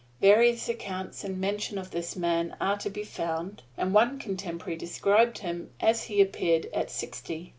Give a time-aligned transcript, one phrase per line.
[0.19, 5.37] Various accounts and mention of this man are to be found, and one contemporary described
[5.37, 7.49] him as he appeared at sixty.